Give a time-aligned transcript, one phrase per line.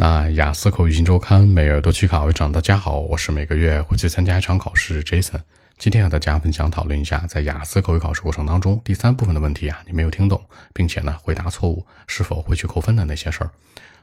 [0.00, 2.52] 那雅思口语新周刊每月都去考一场。
[2.52, 5.40] 大家好，我是每个月会去参加一场考试 Jason。
[5.76, 10.40] 今天和大家分享讨论一下，在雅思口语考试过程当中，第三部分的问题啊，你没有听懂，
[10.72, 13.50] 并且呢回答错误，是否会去扣分的那些事儿。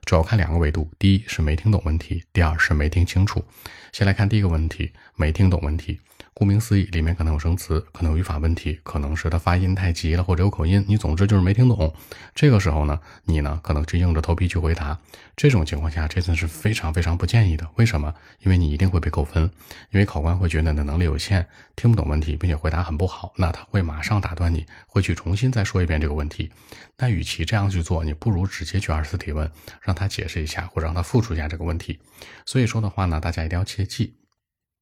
[0.05, 3.43] 主要看两个维度，第一是没听懂问题，第二是没听清楚。
[3.91, 5.99] 先来看第一个问题，没听懂问题。
[6.35, 10.83] 顾名思义，里面可能有生词，可能有语法问题，可能是他发音太急了，或者有口音。
[10.85, 11.93] 你总之就是没听懂。
[12.35, 14.99] 这个时候呢，你呢可能就硬着头皮去回答。
[15.37, 17.65] 这种情况下这次是非常非常不建议的。
[17.75, 18.13] 为什么？
[18.41, 19.49] 因为你一定会被扣分，
[19.91, 26.51] 因为考官会觉得你的能力有限，听不懂问题，并且回答很不好，那他会马上打断你，会去重新再说一遍这个问题。
[26.97, 29.49] 那与其这样去做，你不如直接去二次提问，
[29.81, 31.99] 让他解释一下，或者让他复述一下这个问题。
[32.45, 34.17] 所以说的话呢，大家一定要切记。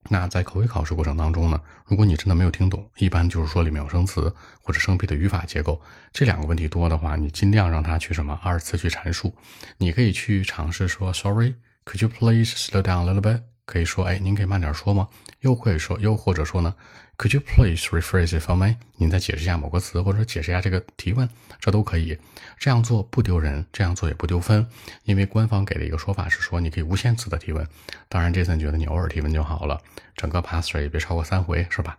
[0.09, 5.81] 那在口语考试过程当中呢，如果你真的没有听懂，一般就是说里面有生词或者生僻的语法结构
[6.12, 9.33] 这两个问题多的话，你尽量让他去什么二次去阐述。
[9.78, 13.52] 你可以去尝试说，Sorry，could you please slow down a little bit？
[13.66, 15.08] 可以说，哎，您可以慢点说吗？
[15.39, 16.75] 又会说，又或者说呢
[17.17, 18.75] ？Could you please rephrase it for me？
[18.97, 22.17] 您再解释一下某个词，或者解释一下这个提问，这都可以。
[22.58, 24.67] 这样做不丢人，这样做也不丢分，
[25.03, 27.67] 因为官方给的一个说法是说，你可以无限次的提问。
[28.09, 29.80] 当然，Jason 觉得你偶尔提问就好了，
[30.16, 31.98] 整个 pass rate 别超过三回，是吧？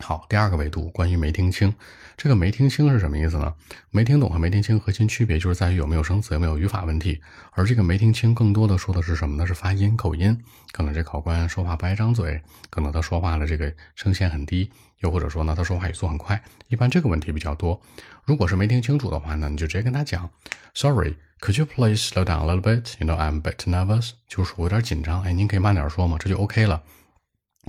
[0.00, 1.72] 好，第二个维度关于没听清，
[2.16, 3.54] 这个没听清是什么意思呢？
[3.90, 7.20] 没听懂和没听清核心区别就是在于有没有生词，有没有语法问题。
[7.52, 9.46] 而这个没听清更多的说的是什么呢？
[9.46, 10.36] 是发音、口音。
[10.72, 16.42] 可能这考官说话不爱张嘴，可能他说话的这个声线很低，又或者说呢他说话语速很快。
[16.66, 17.80] 一般这个问题比较多。
[18.24, 20.28] 如果是没听清楚的话呢，你就直接跟他讲
[20.74, 25.22] ，Sorry，could you please slow down a little bit？You know I'm a bit nervous，就是我有点紧张。
[25.22, 26.18] 哎，您可以慢点说嘛？
[26.18, 26.82] 这就 OK 了。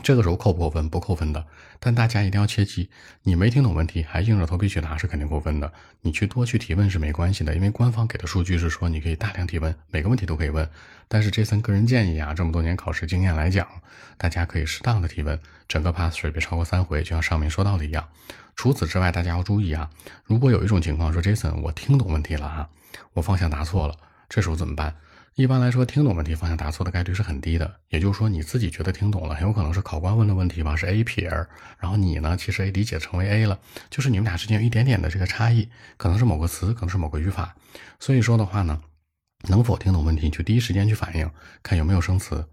[0.04, 0.90] 这个时候扣不扣分？
[0.90, 1.46] 不扣分的。
[1.80, 2.90] 但大家一定要切记，
[3.24, 5.72] 你没听懂问题还硬着头皮去答是肯定扣分的。
[6.02, 10.68] 你去多去提问是没关系的，因为官方给的数据是说你可以大量提问，每个问题都可以问。
[11.08, 13.68] 但是这层个人建议啊，这么多年考试经验来讲，
[14.18, 18.08] 大家可以适当的提问，整个 pass 水别超过三回，就像上面说到的一样。
[18.56, 19.90] 除此之外，大家要注意啊，
[20.24, 22.70] 如果有一种情况说 Jason 我听懂问题了啊，
[23.14, 23.96] 我方向答错了，
[24.30, 24.96] 这时候怎么办？
[25.38, 27.70] 一般来说，听懂问题方向答错的概率是很低的。
[27.90, 31.30] 也就是说，你自己觉得听懂了，很有可能是考官问的问题吧，是 A 撇，
[31.78, 33.60] 然后你呢，其实 A 理解成为 A 了，
[33.90, 37.54] 就是你们俩之间有一点点的这个差异，可能是某个词，可能是某个语法。
[38.00, 38.82] 所以说的话呢，
[39.50, 41.30] 能否听懂问题，就第一时间去反应，
[41.62, 42.46] 看有没有生词。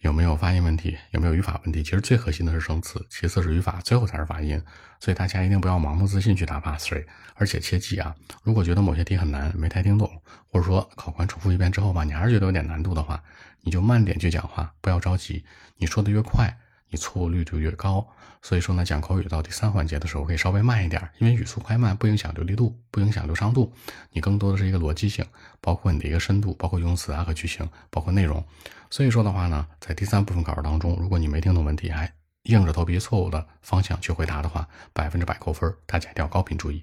[0.00, 0.96] 有没有发音问题？
[1.10, 1.82] 有没有语法问题？
[1.82, 4.62] 其实最核心的是生词，其次是语法，最后才是发音。
[5.00, 7.04] 所以大家一定不要盲目自信去答 pass three，
[7.34, 10.10] 而且切记啊，如果觉得某些题很难，没太听懂，
[10.50, 13.22] 或者说考官重复一遍之后吧，你还是觉得有点难度的话，
[13.62, 15.44] 你就慢点去讲话，不要着急。
[15.76, 16.58] 你说的越快。
[16.90, 18.06] 你错误率就越高，
[18.42, 23.72] 所以说呢，讲口语到第三环节的时候可以稍微慢一点，因为语速快慢不影响流利度，不影响流畅度，
[24.10, 25.24] 你更多的是一个逻辑性，
[25.60, 28.44] 包括你的一个深度，包括用词啊和句型，包括内容。
[28.90, 32.12] 所以说的话呢，在第三部分考试当中，如果你没听懂问题，还
[32.44, 36.82] 硬着头皮错误的方向去回答的话，百分之百扣分，大家一定要高频注意。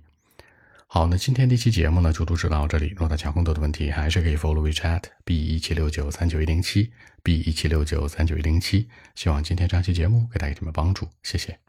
[0.96, 2.88] 好，那今天这期节目呢就录制到这里。
[2.92, 6.90] 如果大家更多的问题，还是可以 follow WeChat b 一七六九三九一零七
[7.22, 8.88] b 一七六九三九一零七。
[9.14, 11.60] 希望今天这期节目给大家有什么帮助，谢谢。